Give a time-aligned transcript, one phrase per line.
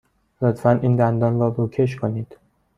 [0.41, 2.37] لطفاً این دندان را روکش کنید.